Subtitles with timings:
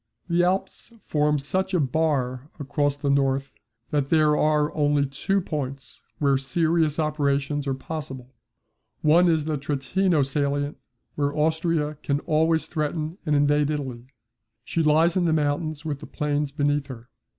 [0.27, 3.53] The Alps form such a bar across the north
[3.91, 8.33] that there are only two points where serious operations are possible.
[9.03, 10.77] One is the Trentino Salient
[11.13, 14.07] where Austria can always threaten and invade Italy.
[14.63, 17.09] She lies in the mountains with the plains beneath her.